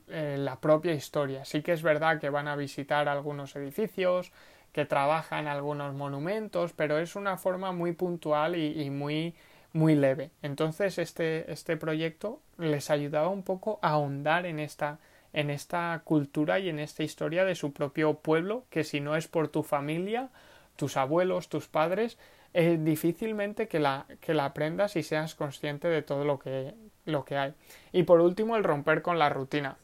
eh, 0.09 0.37
la 0.39 0.61
propia 0.61 0.93
historia. 0.93 1.45
Sí 1.45 1.63
que 1.63 1.73
es 1.73 1.83
verdad 1.83 2.21
que 2.21 2.31
van 2.31 2.49
a 2.49 2.57
visitar 2.57 3.09
algunos 3.09 3.57
edificios, 3.57 4.33
que 4.73 4.85
trabajan 4.85 5.49
algunos 5.49 5.95
monumentos, 5.95 6.73
pero 6.73 6.99
es 6.99 7.17
una 7.17 7.39
forma 7.39 7.73
muy 7.73 7.93
puntual 7.93 8.57
y, 8.57 8.91
muy 8.91 9.35
muy 9.73 9.95
leve. 9.95 10.31
Entonces 10.43 10.99
este, 10.99 11.51
este 11.53 11.77
proyecto 11.77 12.41
les 12.59 12.91
ayudaba 12.91 13.29
un 13.29 13.43
poco 13.43 13.79
a 13.83 13.91
ahondar 13.91 14.47
en 14.47 14.59
esta 14.59 14.99
en 15.33 15.51
esta 15.51 16.01
cultura 16.05 16.59
y 16.59 16.71
en 16.71 16.79
esta 16.79 17.03
historia 17.03 17.45
de 17.45 17.55
su 17.55 17.73
propio 17.73 18.15
pueblo, 18.15 18.65
que 18.71 18.85
si 18.85 19.01
no 19.01 19.17
es 19.17 19.29
por 19.29 19.49
tu 19.49 19.63
familia, 19.63 20.31
tus 20.77 20.97
abuelos, 20.97 21.51
tus 21.51 21.69
padres, 21.69 22.17
es 22.55 22.83
difícilmente 22.83 23.69
que 23.69 23.79
la, 23.79 24.07
que 24.23 24.33
la 24.33 24.47
aprendas 24.47 24.97
y 24.97 25.03
seas 25.03 25.35
consciente 25.35 25.89
de 25.89 26.01
todo 26.01 26.25
lo 26.25 26.39
que, 26.39 26.75
lo 27.05 27.27
que 27.27 27.37
hay. 27.37 27.55
Y 27.93 28.05
por 28.05 28.21
último, 28.21 28.57
el 28.57 28.65
romper 28.65 29.03
con 29.03 29.19
la 29.19 29.29
rutina. 29.29 29.77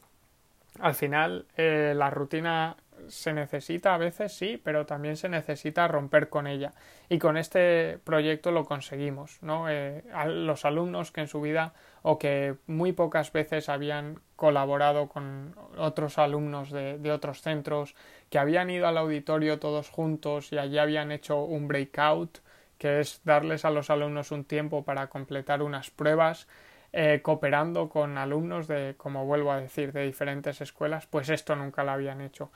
Al 0.79 0.95
final, 0.95 1.45
eh, 1.55 1.93
la 1.95 2.09
rutina 2.09 2.77
se 3.07 3.33
necesita 3.33 3.93
a 3.93 3.97
veces, 3.97 4.33
sí, 4.33 4.59
pero 4.63 4.85
también 4.85 5.17
se 5.17 5.29
necesita 5.29 5.87
romper 5.87 6.29
con 6.29 6.47
ella. 6.47 6.73
Y 7.09 7.19
con 7.19 7.37
este 7.37 7.99
proyecto 8.03 8.51
lo 8.51 8.65
conseguimos, 8.65 9.41
¿no? 9.41 9.69
Eh, 9.69 10.03
los 10.27 10.65
alumnos 10.65 11.11
que 11.11 11.21
en 11.21 11.27
su 11.27 11.41
vida 11.41 11.73
o 12.01 12.17
que 12.17 12.55
muy 12.67 12.91
pocas 12.93 13.31
veces 13.31 13.69
habían 13.69 14.19
colaborado 14.35 15.09
con 15.09 15.55
otros 15.77 16.17
alumnos 16.17 16.71
de 16.71 17.11
otros 17.11 17.41
centros, 17.41 17.95
que 18.29 18.39
habían 18.39 18.69
ido 18.69 18.87
al 18.87 18.97
auditorio 18.97 19.59
todos 19.59 19.89
juntos 19.89 20.51
y 20.51 20.57
allí 20.57 20.77
habían 20.77 21.11
hecho 21.11 21.43
un 21.43 21.67
breakout, 21.67 22.39
que 22.77 22.99
es 22.99 23.21
darles 23.23 23.63
a 23.63 23.69
los 23.69 23.89
alumnos 23.89 24.31
un 24.31 24.43
tiempo 24.43 24.83
para 24.83 25.07
completar 25.07 25.61
unas 25.61 25.89
pruebas, 25.91 26.47
eh, 26.93 27.21
cooperando 27.23 27.89
con 27.89 28.17
alumnos 28.17 28.67
de, 28.67 28.95
como 28.97 29.25
vuelvo 29.25 29.51
a 29.51 29.59
decir, 29.59 29.91
de 29.91 30.05
diferentes 30.05 30.61
escuelas, 30.61 31.07
pues 31.07 31.29
esto 31.29 31.55
nunca 31.55 31.83
lo 31.83 31.91
habían 31.91 32.21
hecho 32.21 32.51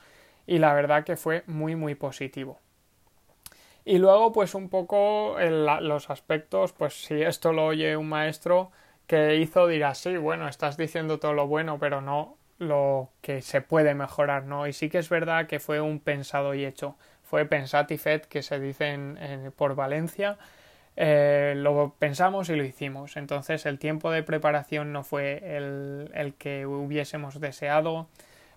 y 0.46 0.58
la 0.58 0.72
verdad 0.74 1.04
que 1.04 1.16
fue 1.16 1.44
muy 1.46 1.76
muy 1.76 1.94
positivo. 1.94 2.58
Y 3.84 3.98
luego 3.98 4.32
pues 4.32 4.54
un 4.54 4.68
poco 4.68 5.36
los 5.40 6.10
aspectos, 6.10 6.72
pues 6.72 6.94
si 7.04 7.22
esto 7.22 7.52
lo 7.52 7.66
oye 7.66 7.96
un 7.96 8.08
maestro 8.08 8.70
que 9.06 9.36
hizo 9.36 9.66
dirá 9.66 9.94
sí, 9.94 10.16
bueno, 10.18 10.48
estás 10.48 10.76
diciendo 10.76 11.18
todo 11.18 11.32
lo 11.32 11.46
bueno, 11.46 11.78
pero 11.78 12.00
no 12.00 12.36
lo 12.58 13.10
que 13.22 13.40
se 13.40 13.60
puede 13.62 13.94
mejorar, 13.94 14.44
¿no? 14.44 14.66
Y 14.66 14.72
sí 14.72 14.90
que 14.90 14.98
es 14.98 15.08
verdad 15.08 15.46
que 15.46 15.60
fue 15.60 15.80
un 15.80 16.00
pensado 16.00 16.54
y 16.54 16.64
hecho. 16.64 16.96
Fue 17.22 17.44
pensat 17.46 17.90
y 17.90 17.98
fet 17.98 18.26
que 18.26 18.42
se 18.42 18.58
dice 18.58 18.98
por 19.56 19.74
Valencia. 19.74 20.38
Eh, 21.00 21.54
lo 21.56 21.94
pensamos 21.96 22.48
y 22.48 22.56
lo 22.56 22.64
hicimos. 22.64 23.16
Entonces 23.16 23.66
el 23.66 23.78
tiempo 23.78 24.10
de 24.10 24.24
preparación 24.24 24.92
no 24.92 25.04
fue 25.04 25.56
el, 25.56 26.34
que 26.38 26.66
hubiésemos 26.66 27.40
deseado 27.40 28.08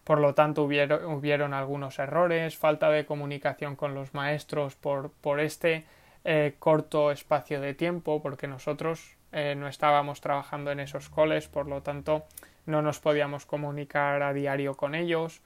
por 0.04 0.20
lo 0.20 0.34
tanto 0.34 0.64
hubieron, 0.64 1.54
algunos 1.54 2.00
errores, 2.00 2.58
falta 2.58 2.90
de 2.90 3.06
comunicación 3.06 3.76
con 3.76 3.94
los 3.94 4.16
maestros 4.16 4.76
por, 4.76 5.12
por 5.12 5.40
este 5.40 5.86
eh, 6.26 6.56
corto 6.58 7.12
espacio 7.12 7.62
de 7.62 7.76
tiempo, 7.76 8.20
porque 8.24 8.48
nosotros 8.48 9.16
eh, 9.32 9.54
no 9.56 9.68
estábamos 9.68 10.20
trabajando 10.20 10.72
en 10.72 10.80
esos 10.80 11.08
coles, 11.08 11.48
por 11.48 11.68
lo 11.68 11.84
tanto 11.84 12.26
no 12.66 12.82
nos 12.82 13.00
podíamos 13.00 13.46
comunicar 13.46 14.24
a 14.24 14.34
diario 14.34 14.76
con 14.76 14.96
ellos. 14.96 15.42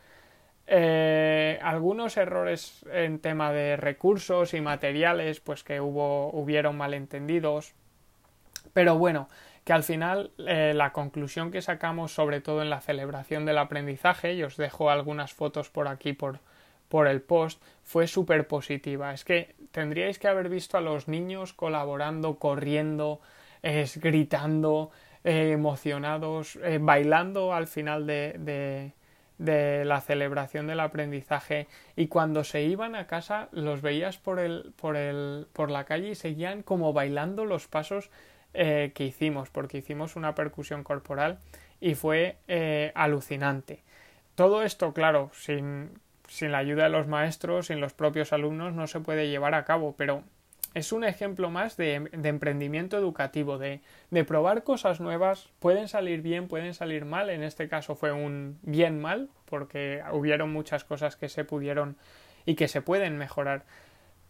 Eh, 0.67 1.59
algunos 1.61 2.17
errores 2.17 2.83
en 2.91 3.19
tema 3.19 3.51
de 3.51 3.77
recursos 3.77 4.53
y 4.53 4.61
materiales, 4.61 5.39
pues 5.39 5.63
que 5.63 5.79
hubo, 5.79 6.31
hubieron 6.31 6.77
malentendidos. 6.77 7.73
Pero 8.73 8.97
bueno, 8.97 9.29
que 9.63 9.73
al 9.73 9.83
final 9.83 10.31
eh, 10.39 10.73
la 10.75 10.91
conclusión 10.91 11.51
que 11.51 11.61
sacamos 11.61 12.13
sobre 12.13 12.41
todo 12.41 12.61
en 12.61 12.69
la 12.69 12.81
celebración 12.81 13.45
del 13.45 13.59
aprendizaje, 13.59 14.33
y 14.33 14.43
os 14.43 14.57
dejo 14.57 14.89
algunas 14.89 15.33
fotos 15.33 15.69
por 15.69 15.87
aquí 15.87 16.13
por, 16.13 16.39
por 16.89 17.07
el 17.07 17.21
post, 17.21 17.61
fue 17.83 18.07
súper 18.07 18.47
positiva. 18.47 19.13
Es 19.13 19.23
que 19.23 19.55
tendríais 19.71 20.17
que 20.17 20.27
haber 20.27 20.49
visto 20.49 20.77
a 20.77 20.81
los 20.81 21.07
niños 21.07 21.53
colaborando, 21.53 22.39
corriendo, 22.39 23.21
gritando, 23.95 24.91
eh, 25.23 25.51
emocionados, 25.51 26.59
bailando 26.81 27.53
al 27.53 27.67
final 27.67 28.05
de, 28.05 28.35
de, 28.37 28.93
de, 29.37 29.85
la 29.85 30.01
celebración 30.01 30.67
del 30.67 30.79
aprendizaje 30.79 31.67
y 31.95 32.07
cuando 32.07 32.43
se 32.43 32.63
iban 32.63 32.95
a 32.95 33.07
casa 33.07 33.49
los 33.51 33.81
veías 33.81 34.17
por, 34.17 34.39
el, 34.39 34.73
por, 34.75 34.95
el, 34.95 35.47
por 35.53 35.71
la 35.71 35.85
calle 35.85 36.09
y 36.09 36.15
seguían 36.15 36.63
como 36.63 36.93
bailando 36.93 37.45
los 37.45 37.67
pasos 37.67 38.09
eh, 38.53 38.91
que 38.95 39.05
hicimos, 39.05 39.49
porque 39.49 39.79
hicimos 39.79 40.15
una 40.15 40.35
percusión 40.35 40.83
corporal 40.83 41.39
y 41.81 41.95
fue 41.95 42.37
eh, 42.47 42.91
alucinante. 42.95 43.83
Todo 44.35 44.63
esto, 44.63 44.93
claro, 44.93 45.31
sin, 45.33 45.91
sin 46.27 46.51
la 46.51 46.59
ayuda 46.59 46.85
de 46.85 46.89
los 46.89 47.07
maestros, 47.07 47.67
sin 47.67 47.81
los 47.81 47.93
propios 47.93 48.33
alumnos, 48.33 48.73
no 48.73 48.87
se 48.87 48.99
puede 48.99 49.29
llevar 49.29 49.53
a 49.55 49.65
cabo, 49.65 49.95
pero 49.97 50.23
es 50.75 50.91
un 50.91 51.05
ejemplo 51.05 51.49
más 51.49 51.77
de, 51.77 52.09
emprendimiento 52.11 52.97
educativo, 52.97 53.57
de, 53.57 53.79
de, 54.11 54.23
probar 54.25 54.63
cosas 54.63 54.99
nuevas, 54.99 55.49
pueden 55.59 55.87
salir 55.87 56.21
bien, 56.21 56.49
pueden 56.49 56.73
salir 56.73 57.05
mal, 57.05 57.29
en 57.29 57.43
este 57.43 57.69
caso 57.69 57.95
fue 57.95 58.11
un 58.11 58.59
bien 58.61 59.01
mal, 59.01 59.29
porque 59.45 60.03
hubieron 60.11 60.51
muchas 60.51 60.83
cosas 60.83 61.15
que 61.15 61.29
se 61.29 61.45
pudieron 61.45 61.95
y 62.45 62.55
que 62.55 62.67
se 62.67 62.81
pueden 62.81 63.17
mejorar, 63.17 63.63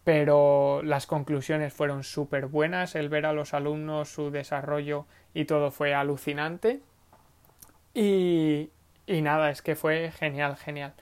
pero 0.04 0.84
las 0.84 1.08
conclusiones 1.08 1.74
fueron 1.74 2.04
súper 2.04 2.46
buenas, 2.46 2.94
el 2.94 3.10
ver 3.10 3.26
a 3.26 3.34
los 3.34 3.56
alumnos, 3.56 4.10
su 4.10 4.30
desarrollo 4.30 5.08
y 5.34 5.46
todo 5.46 5.72
fue 5.72 5.96
alucinante. 5.96 6.80
Y, 7.96 8.70
y 9.08 9.22
nada, 9.24 9.50
es 9.50 9.64
que 9.64 9.76
fue 9.76 10.12
genial, 10.12 10.58
genial. 10.58 10.94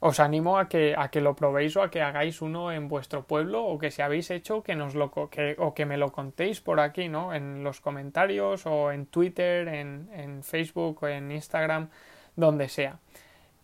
Os 0.00 0.20
animo 0.20 0.58
a 0.58 0.68
que, 0.68 0.94
a 0.96 1.10
que 1.10 1.20
lo 1.20 1.34
probéis 1.34 1.76
o 1.76 1.82
a 1.82 1.90
que 1.90 2.02
hagáis 2.02 2.40
uno 2.40 2.70
en 2.70 2.86
vuestro 2.86 3.24
pueblo 3.24 3.64
o 3.64 3.78
que 3.78 3.90
si 3.90 4.00
habéis 4.00 4.30
hecho 4.30 4.62
que 4.62 4.76
nos 4.76 4.94
lo 4.94 5.10
que, 5.10 5.56
o 5.58 5.74
que 5.74 5.86
me 5.86 5.96
lo 5.96 6.12
contéis 6.12 6.60
por 6.60 6.78
aquí, 6.78 7.08
¿no? 7.08 7.34
En 7.34 7.64
los 7.64 7.80
comentarios 7.80 8.64
o 8.66 8.92
en 8.92 9.06
Twitter, 9.06 9.66
en, 9.66 10.08
en 10.14 10.44
Facebook 10.44 11.02
o 11.02 11.08
en 11.08 11.32
Instagram, 11.32 11.88
donde 12.36 12.68
sea. 12.68 13.00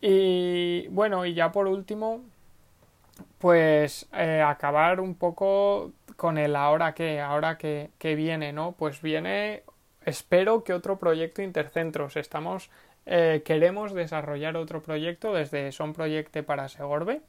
Y 0.00 0.88
bueno, 0.88 1.24
y 1.24 1.34
ya 1.34 1.52
por 1.52 1.68
último, 1.68 2.20
pues 3.38 4.08
eh, 4.12 4.42
acabar 4.42 5.00
un 5.00 5.14
poco 5.14 5.92
con 6.16 6.38
el 6.38 6.56
ahora 6.56 6.94
que, 6.94 7.20
ahora 7.20 7.58
que, 7.58 7.90
que, 7.98 8.14
viene, 8.14 8.52
¿no? 8.52 8.72
Pues 8.72 9.02
viene, 9.02 9.62
espero 10.04 10.64
que 10.64 10.72
otro 10.72 10.98
proyecto 10.98 11.42
intercentros. 11.42 12.16
Estamos, 12.16 12.70
eh, 13.06 13.42
queremos 13.44 13.92
desarrollar 13.94 14.56
otro 14.56 14.82
proyecto 14.82 15.34
desde 15.34 15.72
Son 15.72 15.92
Proyecte 15.92 16.42
para 16.42 16.68
Segorbe 16.68 17.20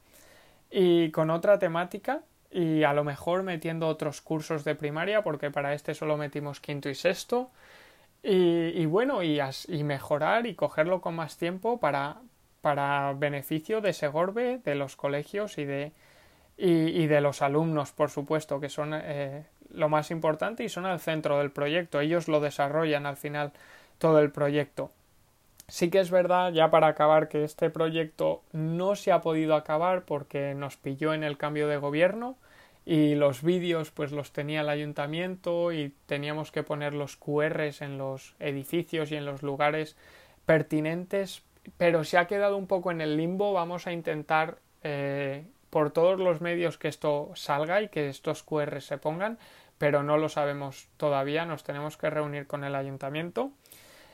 y 0.70 1.10
con 1.10 1.30
otra 1.30 1.58
temática 1.58 2.22
y 2.50 2.84
a 2.84 2.92
lo 2.92 3.04
mejor 3.04 3.42
metiendo 3.42 3.88
otros 3.88 4.20
cursos 4.20 4.64
de 4.64 4.74
primaria 4.74 5.22
porque 5.22 5.50
para 5.50 5.74
este 5.74 5.94
solo 5.94 6.16
metimos 6.16 6.60
quinto 6.60 6.88
y 6.88 6.94
sexto 6.94 7.50
y, 8.22 8.72
y 8.74 8.86
bueno 8.86 9.22
y, 9.22 9.40
y 9.68 9.84
mejorar 9.84 10.46
y 10.46 10.54
cogerlo 10.54 11.00
con 11.00 11.14
más 11.14 11.36
tiempo 11.36 11.78
para, 11.78 12.16
para 12.60 13.12
beneficio 13.12 13.80
de 13.80 13.92
Segorbe, 13.92 14.58
de 14.64 14.74
los 14.74 14.96
colegios 14.96 15.58
y 15.58 15.64
de, 15.64 15.92
y, 16.56 17.06
de 17.06 17.20
los 17.20 17.42
alumnos, 17.42 17.92
por 17.92 18.10
supuesto, 18.10 18.60
que 18.60 18.68
son 18.68 18.92
eh, 18.94 19.44
lo 19.70 19.88
más 19.88 20.10
importante 20.10 20.64
y 20.64 20.68
son 20.68 20.86
al 20.86 21.00
centro 21.00 21.38
del 21.38 21.50
proyecto. 21.50 22.00
Ellos 22.00 22.28
lo 22.28 22.40
desarrollan 22.40 23.06
al 23.06 23.16
final 23.16 23.52
todo 23.98 24.20
el 24.20 24.30
proyecto. 24.32 24.90
Sí 25.68 25.90
que 25.90 25.98
es 25.98 26.10
verdad, 26.10 26.52
ya 26.52 26.70
para 26.70 26.86
acabar, 26.86 27.28
que 27.28 27.42
este 27.42 27.70
proyecto 27.70 28.42
no 28.52 28.94
se 28.94 29.10
ha 29.10 29.20
podido 29.20 29.56
acabar 29.56 30.04
porque 30.04 30.54
nos 30.54 30.76
pilló 30.76 31.12
en 31.12 31.24
el 31.24 31.36
cambio 31.36 31.66
de 31.66 31.76
gobierno 31.76 32.36
y 32.84 33.16
los 33.16 33.42
vídeos 33.42 33.90
pues 33.90 34.12
los 34.12 34.32
tenía 34.32 34.60
el 34.60 34.68
ayuntamiento 34.68 35.72
y 35.72 35.92
teníamos 36.06 36.52
que 36.52 36.62
poner 36.62 36.94
los 36.94 37.16
QRs 37.16 37.82
en 37.82 37.98
los 37.98 38.34
edificios 38.38 39.10
y 39.10 39.16
en 39.16 39.26
los 39.26 39.42
lugares 39.42 39.96
pertinentes, 40.46 41.42
pero 41.78 42.04
se 42.04 42.16
ha 42.16 42.28
quedado 42.28 42.56
un 42.56 42.68
poco 42.68 42.92
en 42.92 43.00
el 43.00 43.16
limbo. 43.16 43.52
Vamos 43.52 43.88
a 43.88 43.92
intentar 43.92 44.58
eh, 44.84 45.44
por 45.70 45.90
todos 45.90 46.20
los 46.20 46.40
medios 46.40 46.78
que 46.78 46.86
esto 46.86 47.32
salga 47.34 47.82
y 47.82 47.88
que 47.88 48.08
estos 48.08 48.44
QRs 48.44 48.86
se 48.86 48.98
pongan, 48.98 49.36
pero 49.78 50.04
no 50.04 50.16
lo 50.16 50.28
sabemos 50.28 50.86
todavía. 50.96 51.44
Nos 51.44 51.64
tenemos 51.64 51.96
que 51.96 52.08
reunir 52.08 52.46
con 52.46 52.62
el 52.62 52.76
ayuntamiento. 52.76 53.50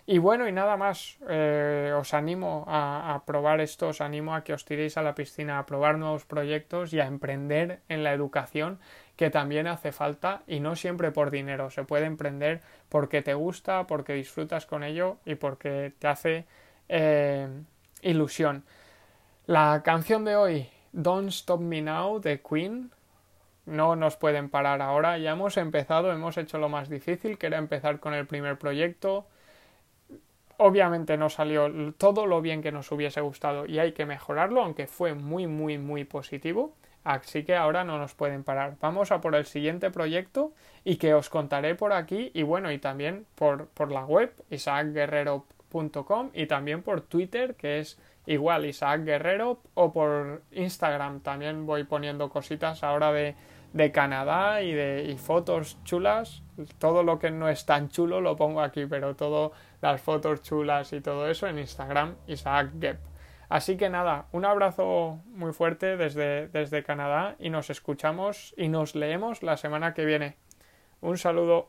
Y 0.04 0.18
bueno, 0.18 0.48
y 0.48 0.52
nada 0.52 0.76
más, 0.76 1.16
eh, 1.28 1.94
os 1.96 2.12
animo 2.12 2.64
a, 2.66 3.22
probar 3.24 3.60
esto, 3.60 3.88
os 3.88 4.00
animo 4.00 4.34
a 4.34 4.42
que 4.42 4.52
os 4.52 4.64
tiréis 4.64 4.96
a 4.96 5.02
la 5.02 5.14
piscina, 5.14 5.58
a 5.58 5.66
probar 5.66 5.96
nuevos 5.96 6.24
proyectos 6.24 6.92
y 6.92 6.98
a 6.98 7.06
emprender 7.06 7.80
en 7.88 8.02
la 8.02 8.12
educación, 8.12 8.80
que 9.16 9.30
también 9.30 9.68
hace 9.68 9.92
falta 9.92 10.42
y 10.48 10.58
no 10.58 10.74
siempre 10.74 11.12
por 11.12 11.30
dinero, 11.30 11.70
se 11.70 11.84
puede 11.84 12.06
emprender 12.06 12.62
porque 12.88 13.22
te 13.22 13.34
gusta, 13.34 13.86
porque 13.86 14.14
disfrutas 14.14 14.66
con 14.66 14.82
ello 14.82 15.18
y 15.24 15.36
porque 15.36 15.92
te 16.00 16.08
hace 16.08 16.46
eh, 16.88 17.48
ilusión. 18.02 18.64
La 19.46 19.82
canción 19.84 20.24
de 20.24 20.34
hoy, 20.34 20.68
Don't 20.92 21.28
Stop 21.28 21.60
Me 21.60 21.80
Now, 21.80 22.20
de 22.20 22.40
Queen, 22.40 22.90
no 23.66 23.94
nos 23.94 24.16
pueden 24.16 24.48
parar 24.48 24.82
ahora, 24.82 25.18
ya 25.18 25.30
hemos 25.30 25.56
empezado, 25.56 26.12
hemos 26.12 26.36
hecho 26.36 26.58
lo 26.58 26.68
más 26.68 26.88
difícil, 26.88 27.38
que 27.38 27.46
era 27.46 27.58
empezar 27.58 28.00
con 28.00 28.14
el 28.14 28.26
primer 28.26 28.58
proyecto, 28.58 29.26
Obviamente 30.64 31.16
no 31.16 31.28
salió 31.28 31.92
todo 31.94 32.24
lo 32.24 32.40
bien 32.40 32.62
que 32.62 32.70
nos 32.70 32.92
hubiese 32.92 33.20
gustado 33.20 33.66
y 33.66 33.80
hay 33.80 33.90
que 33.90 34.06
mejorarlo, 34.06 34.62
aunque 34.62 34.86
fue 34.86 35.12
muy, 35.12 35.48
muy, 35.48 35.76
muy 35.76 36.04
positivo. 36.04 36.76
Así 37.02 37.42
que 37.42 37.56
ahora 37.56 37.82
no 37.82 37.98
nos 37.98 38.14
pueden 38.14 38.44
parar. 38.44 38.76
Vamos 38.80 39.10
a 39.10 39.20
por 39.20 39.34
el 39.34 39.44
siguiente 39.44 39.90
proyecto 39.90 40.52
y 40.84 40.98
que 40.98 41.14
os 41.14 41.30
contaré 41.30 41.74
por 41.74 41.92
aquí 41.92 42.30
y 42.32 42.44
bueno, 42.44 42.70
y 42.70 42.78
también 42.78 43.26
por, 43.34 43.66
por 43.70 43.90
la 43.90 44.04
web 44.04 44.32
isaacguerrero.com 44.50 46.30
y 46.32 46.46
también 46.46 46.82
por 46.82 47.00
Twitter 47.00 47.56
que 47.56 47.80
es 47.80 47.98
igual 48.26 48.64
Isaac 48.64 49.02
Guerrero 49.02 49.58
o 49.74 49.92
por 49.92 50.42
Instagram 50.52 51.22
también 51.22 51.66
voy 51.66 51.82
poniendo 51.82 52.30
cositas 52.30 52.84
ahora 52.84 53.10
de, 53.10 53.34
de 53.72 53.92
Canadá 53.92 54.62
y 54.62 54.72
de 54.72 55.16
fotos 55.18 55.78
chulas. 55.84 56.42
Todo 56.78 57.02
lo 57.02 57.18
que 57.18 57.30
no 57.30 57.48
es 57.48 57.64
tan 57.66 57.88
chulo 57.88 58.20
lo 58.20 58.36
pongo 58.36 58.60
aquí, 58.60 58.86
pero 58.86 59.16
todo 59.16 59.52
las 59.80 60.00
fotos 60.00 60.42
chulas 60.42 60.92
y 60.92 61.00
todo 61.00 61.28
eso 61.28 61.46
en 61.46 61.58
Instagram, 61.58 62.16
Isaac 62.26 62.70
Gep. 62.80 62.98
Así 63.48 63.76
que 63.76 63.90
nada, 63.90 64.28
un 64.32 64.46
abrazo 64.46 65.20
muy 65.26 65.52
fuerte 65.52 65.96
desde, 65.96 66.48
desde 66.48 66.82
Canadá 66.82 67.36
y 67.38 67.50
nos 67.50 67.68
escuchamos 67.68 68.54
y 68.56 68.68
nos 68.68 68.94
leemos 68.94 69.42
la 69.42 69.56
semana 69.56 69.92
que 69.92 70.06
viene. 70.06 70.36
Un 71.02 71.18
saludo. 71.18 71.68